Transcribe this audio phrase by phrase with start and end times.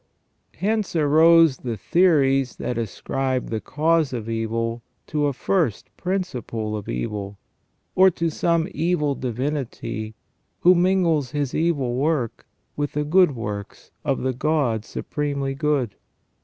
[0.55, 6.89] Hence arose the theories that ascribe the cause of evil to a first principle of
[6.89, 7.37] evil,
[7.93, 10.15] or to some evil divinity
[10.61, 15.93] who mingles his evil work with the good works of the God supremely good.